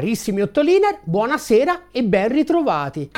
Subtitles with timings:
[0.00, 3.10] Carissimi Ottoliner, buonasera e ben ritrovati.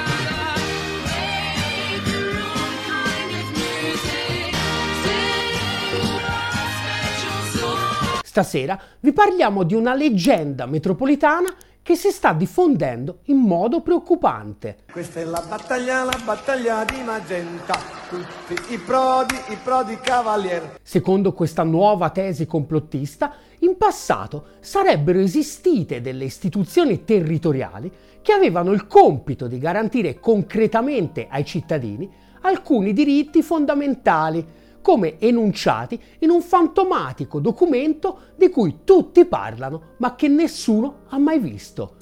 [8.25, 14.79] Stasera vi parliamo di una leggenda metropolitana che si sta diffondendo in modo preoccupante.
[14.91, 17.77] Questa è la battaglia, la battaglia di Magenta,
[18.09, 20.79] tutti i prodi, i prodi cavalier.
[20.81, 27.91] Secondo questa nuova tesi complottista, in passato sarebbero esistite delle istituzioni territoriali
[28.23, 32.09] che avevano il compito di garantire concretamente ai cittadini
[32.43, 40.29] alcuni diritti fondamentali come enunciati in un fantomatico documento di cui tutti parlano ma che
[40.29, 41.97] nessuno ha mai visto.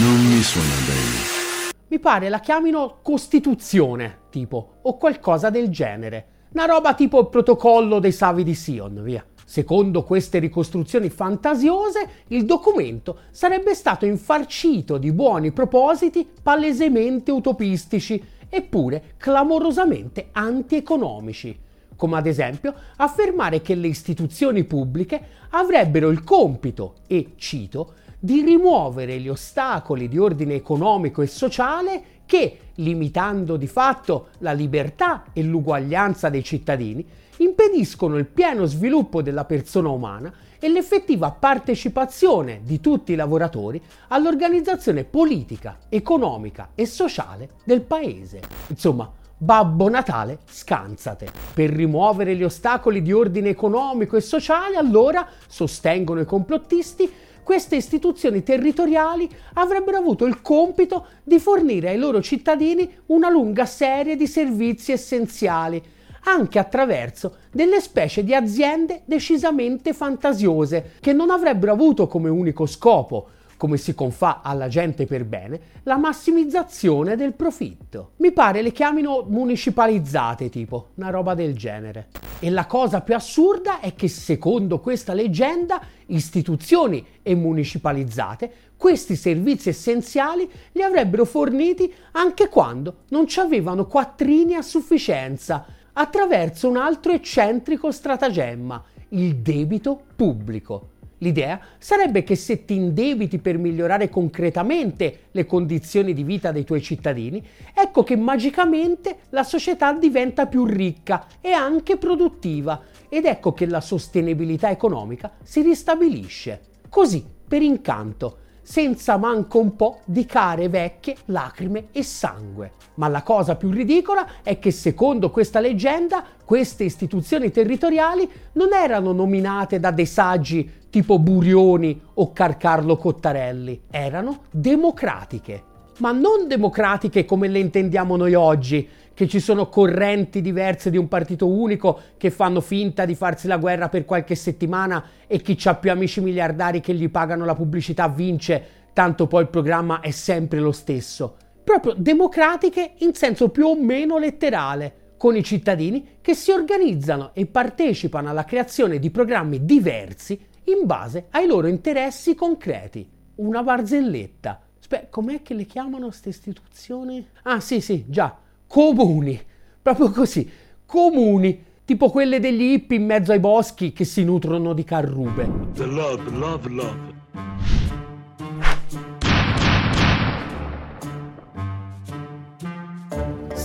[0.00, 1.72] Non mi suona bene.
[1.88, 6.26] Mi pare la chiamino Costituzione, tipo, o qualcosa del genere.
[6.52, 9.24] Una roba tipo il protocollo dei Savi di Sion, via.
[9.44, 19.14] Secondo queste ricostruzioni fantasiose, il documento sarebbe stato infarcito di buoni propositi palesemente utopistici, eppure
[19.16, 21.66] clamorosamente antieconomici
[21.98, 29.18] come ad esempio affermare che le istituzioni pubbliche avrebbero il compito, e cito, di rimuovere
[29.18, 36.28] gli ostacoli di ordine economico e sociale che, limitando di fatto la libertà e l'uguaglianza
[36.28, 37.04] dei cittadini,
[37.38, 45.02] impediscono il pieno sviluppo della persona umana e l'effettiva partecipazione di tutti i lavoratori all'organizzazione
[45.02, 48.40] politica, economica e sociale del Paese.
[48.68, 51.30] Insomma, Babbo Natale, scansate.
[51.54, 57.08] Per rimuovere gli ostacoli di ordine economico e sociale, allora, sostengono i complottisti,
[57.44, 64.16] queste istituzioni territoriali avrebbero avuto il compito di fornire ai loro cittadini una lunga serie
[64.16, 65.80] di servizi essenziali,
[66.24, 73.28] anche attraverso delle specie di aziende decisamente fantasiose, che non avrebbero avuto come unico scopo
[73.58, 78.12] come si confà alla gente per bene, la massimizzazione del profitto.
[78.18, 82.06] Mi pare le chiamino municipalizzate, tipo, una roba del genere.
[82.38, 89.70] E la cosa più assurda è che secondo questa leggenda, istituzioni e municipalizzate, questi servizi
[89.70, 97.10] essenziali li avrebbero forniti anche quando non ci avevano quattrini a sufficienza, attraverso un altro
[97.10, 100.90] eccentrico stratagemma, il debito pubblico.
[101.18, 106.82] L'idea sarebbe che se ti indebiti per migliorare concretamente le condizioni di vita dei tuoi
[106.82, 113.66] cittadini, ecco che magicamente la società diventa più ricca e anche produttiva ed ecco che
[113.66, 116.60] la sostenibilità economica si ristabilisce.
[116.88, 122.72] Così, per incanto, senza manco un po' di care vecchie, lacrime e sangue.
[122.96, 129.12] Ma la cosa più ridicola è che secondo questa leggenda queste istituzioni territoriali non erano
[129.12, 135.62] nominate da dei saggi tipo Burioni o Carcarlo Cottarelli, erano democratiche.
[136.00, 138.86] Ma non democratiche come le intendiamo noi oggi,
[139.18, 143.56] che ci sono correnti diverse di un partito unico che fanno finta di farsi la
[143.56, 148.06] guerra per qualche settimana e chi ha più amici miliardari che gli pagano la pubblicità
[148.06, 151.34] vince, tanto poi il programma è sempre lo stesso.
[151.64, 157.46] Proprio democratiche in senso più o meno letterale, con i cittadini che si organizzano e
[157.46, 163.10] partecipano alla creazione di programmi diversi in base ai loro interessi concreti.
[163.34, 164.60] Una barzelletta.
[164.78, 167.26] Aspetta, com'è che le chiamano queste istituzioni?
[167.42, 169.40] Ah sì sì, già comuni,
[169.82, 170.48] proprio così,
[170.86, 175.48] comuni, tipo quelle degli hippie in mezzo ai boschi che si nutrono di carrube.
[175.74, 177.16] The love, love, love.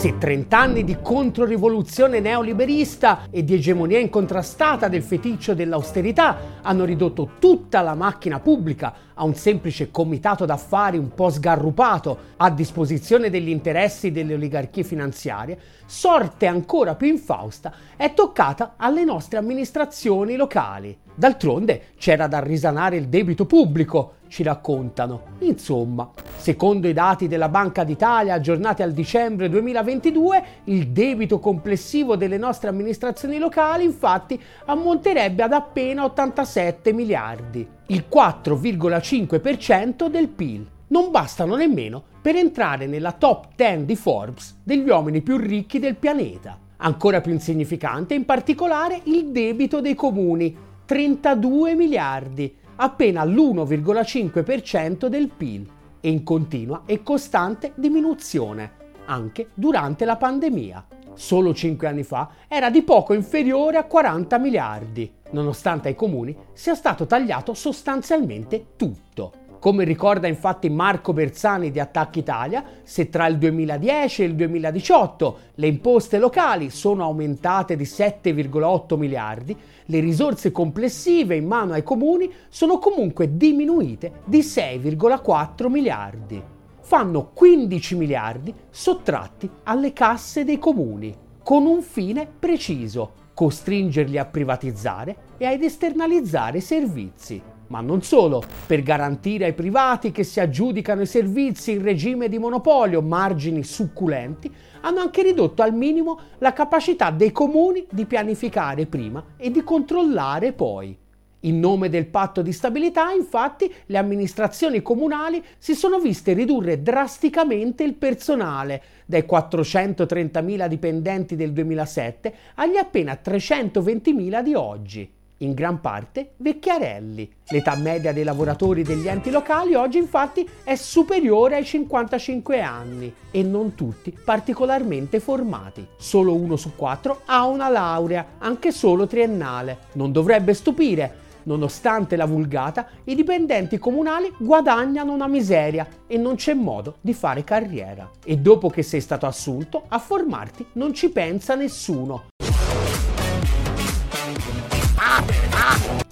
[0.03, 7.36] Se 30 anni di controrivoluzione neoliberista e di egemonia incontrastata del feticcio dell'austerità hanno ridotto
[7.40, 13.47] tutta la macchina pubblica a un semplice comitato d'affari un po' sgarrupato a disposizione degli
[13.47, 20.97] interessi delle oligarchie finanziarie, sorte ancora più infausta è toccata alle nostre amministrazioni locali.
[21.16, 25.21] D'altronde c'era da risanare il debito pubblico, ci raccontano.
[25.41, 32.39] Insomma, secondo i dati della Banca d'Italia aggiornati al dicembre 2022, il debito complessivo delle
[32.39, 40.68] nostre amministrazioni locali infatti ammonterebbe ad appena 87 miliardi, il 4,5% del PIL.
[40.88, 45.95] Non bastano nemmeno per entrare nella top 10 di Forbes degli uomini più ricchi del
[45.95, 46.57] pianeta.
[46.77, 55.70] Ancora più insignificante in particolare il debito dei comuni, 32 miliardi, appena l'1,5% del PIL
[56.00, 58.72] e in continua e costante diminuzione,
[59.06, 60.86] anche durante la pandemia.
[61.14, 66.75] Solo 5 anni fa era di poco inferiore a 40 miliardi, nonostante ai comuni sia
[66.75, 69.43] stato tagliato sostanzialmente tutto.
[69.63, 75.38] Come ricorda infatti Marco Bersani di Attac Italia, se tra il 2010 e il 2018
[75.54, 79.56] le imposte locali sono aumentate di 7,8 miliardi,
[79.86, 86.44] le risorse complessive in mano ai comuni sono comunque diminuite di 6,4 miliardi.
[86.81, 95.15] Fanno 15 miliardi sottratti alle casse dei comuni, con un fine preciso, costringerli a privatizzare
[95.38, 97.52] e ad esternalizzare i servizi.
[97.74, 102.38] Ma non solo, per garantire ai privati che si aggiudicano i servizi in regime di
[102.38, 109.25] monopolio margini succulenti, hanno anche ridotto al minimo la capacità dei comuni di pianificare prima
[109.38, 110.96] e di controllare poi.
[111.40, 117.84] In nome del patto di stabilità, infatti, le amministrazioni comunali si sono viste ridurre drasticamente
[117.84, 126.34] il personale, dai 430.000 dipendenti del 2007 agli appena 320.000 di oggi in gran parte
[126.38, 127.31] vecchiarelli.
[127.50, 133.44] L'età media dei lavoratori degli enti locali oggi infatti è superiore ai 55 anni e
[133.44, 135.86] non tutti particolarmente formati.
[135.98, 139.78] Solo uno su quattro ha una laurea, anche solo triennale.
[139.94, 141.22] Non dovrebbe stupire.
[141.44, 147.44] Nonostante la vulgata, i dipendenti comunali guadagnano una miseria e non c'è modo di fare
[147.44, 148.10] carriera.
[148.24, 152.31] E dopo che sei stato assunto, a formarti non ci pensa nessuno.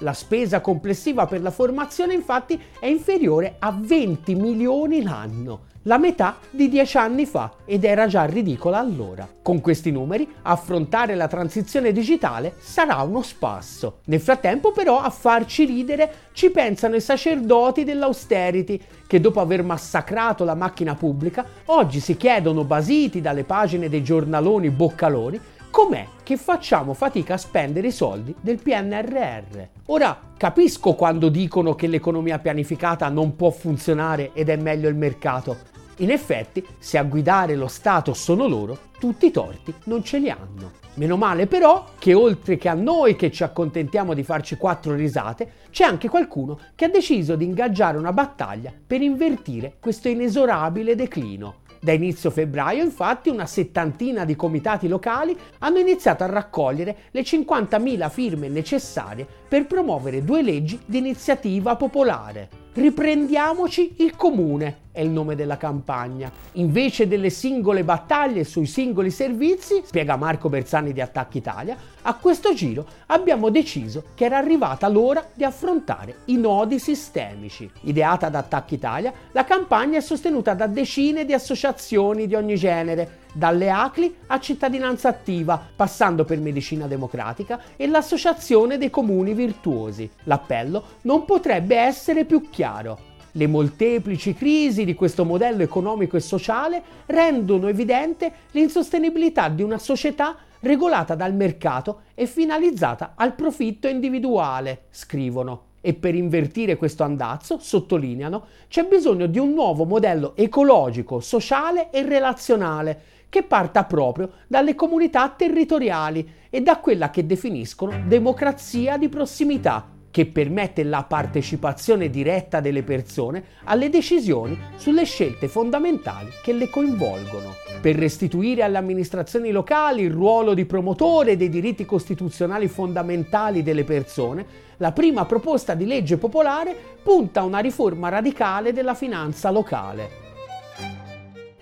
[0.01, 6.37] La spesa complessiva per la formazione infatti è inferiore a 20 milioni l'anno, la metà
[6.49, 9.27] di dieci anni fa ed era già ridicola allora.
[9.43, 13.99] Con questi numeri affrontare la transizione digitale sarà uno spasso.
[14.05, 20.43] Nel frattempo però a farci ridere ci pensano i sacerdoti dell'austerity che dopo aver massacrato
[20.43, 25.39] la macchina pubblica oggi si chiedono basiti dalle pagine dei giornaloni boccaloni
[25.83, 29.61] com'è che facciamo fatica a spendere i soldi del PNRR.
[29.87, 35.70] Ora, capisco quando dicono che l'economia pianificata non può funzionare ed è meglio il mercato.
[36.01, 40.31] In effetti, se a guidare lo Stato sono loro, tutti i torti non ce li
[40.31, 40.79] hanno.
[40.95, 45.51] Meno male però che oltre che a noi che ci accontentiamo di farci quattro risate,
[45.69, 51.59] c'è anche qualcuno che ha deciso di ingaggiare una battaglia per invertire questo inesorabile declino.
[51.79, 58.09] Da inizio febbraio, infatti, una settantina di comitati locali hanno iniziato a raccogliere le 50.000
[58.09, 62.60] firme necessarie per promuovere due leggi di iniziativa popolare.
[62.73, 66.31] Riprendiamoci il comune è il nome della campagna.
[66.53, 72.53] Invece delle singole battaglie sui singoli servizi, spiega Marco Bersani di Attacchi Italia, a questo
[72.53, 77.69] giro abbiamo deciso che era arrivata l'ora di affrontare i nodi sistemici.
[77.81, 83.19] Ideata da Attacchi Italia, la campagna è sostenuta da decine di associazioni di ogni genere,
[83.31, 90.09] dalle ACLI a Cittadinanza Attiva, passando per Medicina Democratica e l'Associazione dei Comuni Virtuosi.
[90.23, 93.09] L'appello non potrebbe essere più chiaro.
[93.33, 100.35] Le molteplici crisi di questo modello economico e sociale rendono evidente l'insostenibilità di una società
[100.59, 105.69] regolata dal mercato e finalizzata al profitto individuale, scrivono.
[105.83, 112.03] E per invertire questo andazzo, sottolineano, c'è bisogno di un nuovo modello ecologico, sociale e
[112.03, 113.01] relazionale
[113.31, 120.25] che parta proprio dalle comunità territoriali e da quella che definiscono democrazia di prossimità, che
[120.25, 127.53] permette la partecipazione diretta delle persone alle decisioni sulle scelte fondamentali che le coinvolgono.
[127.79, 134.45] Per restituire alle amministrazioni locali il ruolo di promotore dei diritti costituzionali fondamentali delle persone,
[134.75, 140.20] la prima proposta di legge popolare punta a una riforma radicale della finanza locale.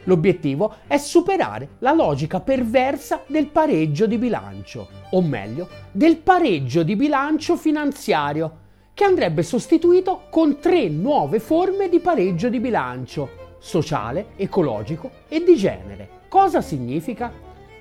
[0.03, 6.95] L'obiettivo è superare la logica perversa del pareggio di bilancio, o meglio, del pareggio di
[6.95, 15.11] bilancio finanziario, che andrebbe sostituito con tre nuove forme di pareggio di bilancio, sociale, ecologico
[15.27, 16.09] e di genere.
[16.27, 17.31] Cosa significa?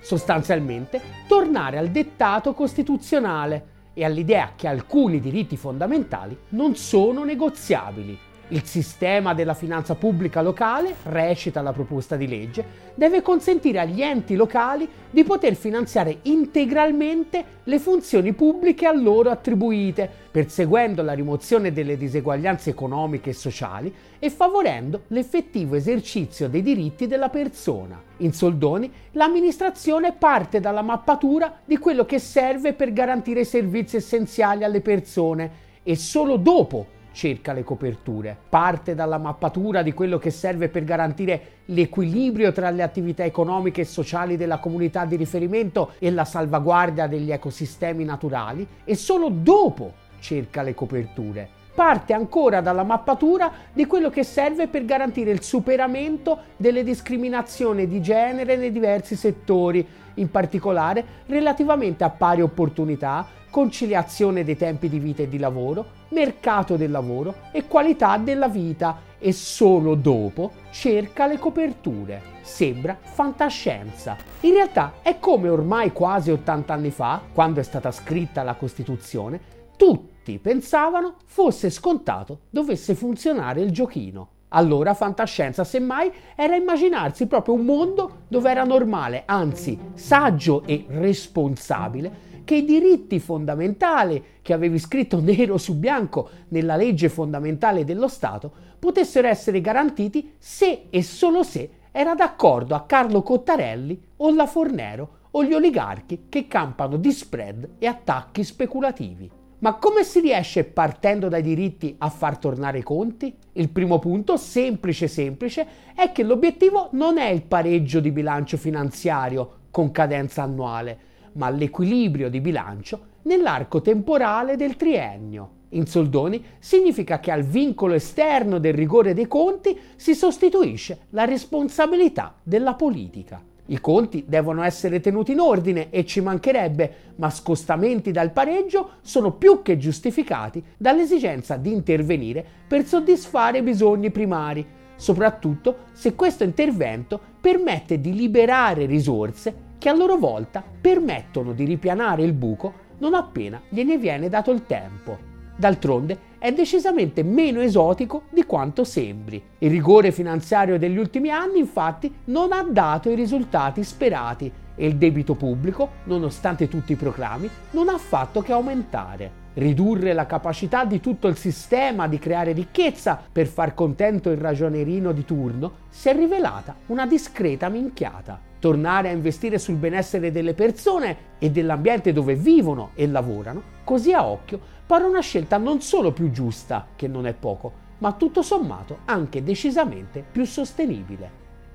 [0.01, 8.17] Sostanzialmente tornare al dettato costituzionale e all'idea che alcuni diritti fondamentali non sono negoziabili
[8.49, 12.65] il sistema della finanza pubblica locale, recita la proposta di legge,
[12.95, 20.11] deve consentire agli enti locali di poter finanziare integralmente le funzioni pubbliche a loro attribuite,
[20.31, 27.29] perseguendo la rimozione delle diseguaglianze economiche e sociali e favorendo l'effettivo esercizio dei diritti della
[27.29, 28.01] persona.
[28.19, 34.65] In soldoni, l'amministrazione parte dalla mappatura di quello che serve per garantire i servizi essenziali
[34.65, 40.69] alle persone e solo dopo cerca le coperture, parte dalla mappatura di quello che serve
[40.69, 46.25] per garantire l'equilibrio tra le attività economiche e sociali della comunità di riferimento e la
[46.25, 53.87] salvaguardia degli ecosistemi naturali e solo dopo cerca le coperture parte ancora dalla mappatura di
[53.87, 60.29] quello che serve per garantire il superamento delle discriminazioni di genere nei diversi settori, in
[60.29, 66.91] particolare relativamente a pari opportunità, conciliazione dei tempi di vita e di lavoro, mercato del
[66.91, 72.21] lavoro e qualità della vita e solo dopo cerca le coperture.
[72.43, 74.17] Sembra fantascienza.
[74.41, 79.39] In realtà è come ormai quasi 80 anni fa, quando è stata scritta la Costituzione,
[79.77, 84.37] tutti pensavano fosse scontato dovesse funzionare il giochino.
[84.49, 92.27] Allora fantascienza, semmai, era immaginarsi proprio un mondo dove era normale, anzi saggio e responsabile,
[92.45, 98.51] che i diritti fondamentali che avevi scritto nero su bianco nella legge fondamentale dello Stato
[98.79, 105.17] potessero essere garantiti se e solo se era d'accordo a Carlo Cottarelli o la Fornero
[105.33, 109.38] o gli oligarchi che campano di spread e attacchi speculativi.
[109.61, 113.35] Ma come si riesce partendo dai diritti a far tornare i conti?
[113.55, 119.57] Il primo punto, semplice semplice, è che l'obiettivo non è il pareggio di bilancio finanziario
[119.73, 120.99] con cadenza annuale,
[121.33, 125.57] ma l'equilibrio di bilancio nell'arco temporale del triennio.
[125.71, 132.37] In soldoni significa che al vincolo esterno del rigore dei conti si sostituisce la responsabilità
[132.45, 133.43] della politica.
[133.71, 139.33] I conti devono essere tenuti in ordine e ci mancherebbe, ma scostamenti dal pareggio sono
[139.33, 148.01] più che giustificati dall'esigenza di intervenire per soddisfare bisogni primari, soprattutto se questo intervento permette
[148.01, 153.99] di liberare risorse che a loro volta permettono di ripianare il buco non appena gliene
[153.99, 155.19] viene dato il tempo.
[155.57, 159.43] D'altronde è decisamente meno esotico di quanto sembri.
[159.59, 164.97] Il rigore finanziario degli ultimi anni infatti non ha dato i risultati sperati e il
[164.97, 169.47] debito pubblico, nonostante tutti i proclami, non ha fatto che aumentare.
[169.55, 175.11] Ridurre la capacità di tutto il sistema di creare ricchezza per far contento il ragionerino
[175.11, 178.41] di turno si è rivelata una discreta minchiata.
[178.61, 184.27] Tornare a investire sul benessere delle persone e dell'ambiente dove vivono e lavorano, così a
[184.27, 189.01] occhio pare una scelta non solo più giusta, che non è poco, ma tutto sommato
[189.05, 191.31] anche decisamente più sostenibile.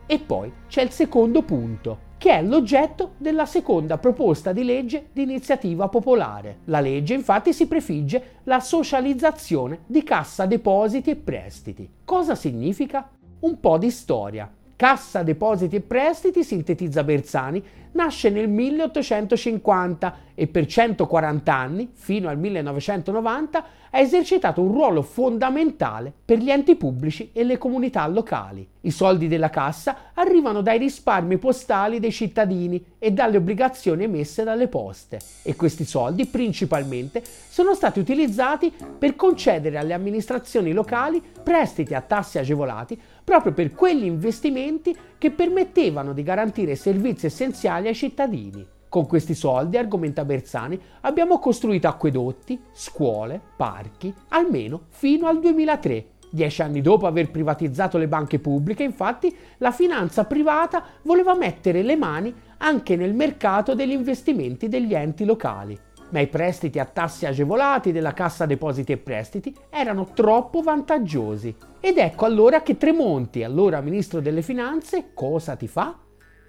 [0.08, 5.22] E poi c'è il secondo punto, che è l'oggetto della seconda proposta di legge di
[5.22, 6.62] iniziativa popolare.
[6.66, 11.88] La legge infatti si prefigge la socializzazione di cassa depositi e prestiti.
[12.04, 13.08] Cosa significa?
[13.42, 14.52] Un po' di storia.
[14.76, 22.38] Cassa Depositi e Prestiti, sintetizza Bersani, nasce nel 1850 e per 140 anni, fino al
[22.38, 23.66] 1990,
[23.96, 28.68] ha esercitato un ruolo fondamentale per gli enti pubblici e le comunità locali.
[28.82, 34.68] I soldi della cassa arrivano dai risparmi postali dei cittadini e dalle obbligazioni emesse dalle
[34.68, 42.02] poste e questi soldi principalmente sono stati utilizzati per concedere alle amministrazioni locali prestiti a
[42.02, 48.66] tassi agevolati proprio per quegli investimenti che permettevano di garantire servizi essenziali ai cittadini.
[48.94, 56.06] Con questi soldi, argomenta Bersani, abbiamo costruito acquedotti, scuole, parchi, almeno fino al 2003.
[56.30, 61.96] Dieci anni dopo aver privatizzato le banche pubbliche, infatti, la finanza privata voleva mettere le
[61.96, 65.76] mani anche nel mercato degli investimenti degli enti locali.
[66.10, 71.56] Ma i prestiti a tassi agevolati della Cassa Depositi e Prestiti erano troppo vantaggiosi.
[71.80, 75.98] Ed ecco allora che Tremonti, allora ministro delle Finanze, cosa ti fa?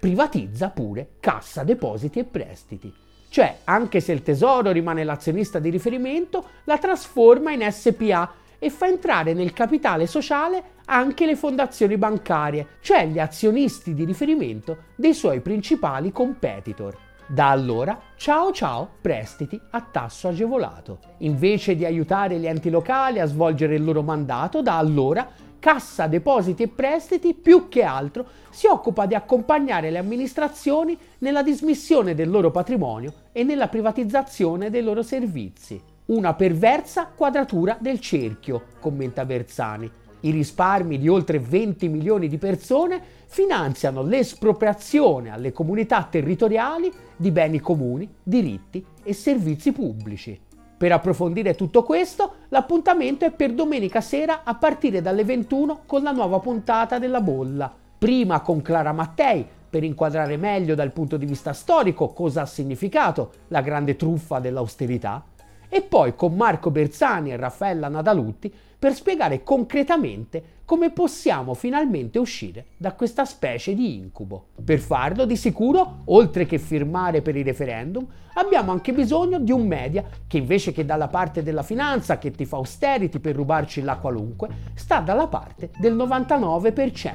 [0.05, 2.93] Privatizza pure Cassa Depositi e Prestiti.
[3.27, 8.85] Cioè, anche se il Tesoro rimane l'azionista di riferimento, la trasforma in SPA e fa
[8.85, 15.39] entrare nel capitale sociale anche le fondazioni bancarie, cioè gli azionisti di riferimento dei suoi
[15.39, 16.95] principali competitor.
[17.25, 20.99] Da allora, ciao ciao, prestiti a tasso agevolato.
[21.19, 25.27] Invece di aiutare gli enti locali a svolgere il loro mandato, da allora
[25.65, 32.13] Cassa Depositi e Prestiti più che altro si occupa di accompagnare le amministrazioni nella dismissione
[32.13, 35.81] del loro patrimonio e nella privatizzazione dei loro servizi.
[36.05, 39.89] Una perversa quadratura del cerchio, commenta Bersani.
[40.19, 47.59] I risparmi di oltre 20 milioni di persone finanziano l'espropriazione alle comunità territoriali di beni
[47.59, 50.39] comuni, diritti e servizi pubblici.
[50.85, 56.11] Per approfondire tutto questo, l'appuntamento è per domenica sera a partire dalle 21 con la
[56.11, 57.73] nuova puntata della bolla.
[57.97, 63.31] Prima con Clara Mattei per inquadrare meglio dal punto di vista storico cosa ha significato
[63.47, 65.23] la grande truffa dell'austerità
[65.67, 68.53] e poi con Marco Bersani e Raffaella Nadalutti
[68.85, 74.49] per spiegare concretamente come possiamo finalmente uscire da questa specie di incubo.
[74.63, 79.65] Per farlo, di sicuro, oltre che firmare per i referendum, abbiamo anche bisogno di un
[79.65, 83.97] media che invece che dalla parte della finanza che ti fa austerity per rubarci la
[83.97, 87.11] qualunque, sta dalla parte del 99%.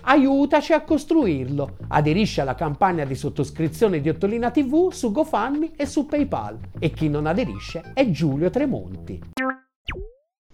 [0.00, 1.76] Aiutaci a costruirlo.
[1.86, 6.58] Aderisci alla campagna di sottoscrizione di Ottolina TV su GoFundMe e su PayPal.
[6.80, 9.20] E chi non aderisce è Giulio Tremonti.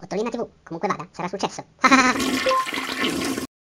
[0.01, 1.65] Ottolina TV, comunque vada, sarà successo.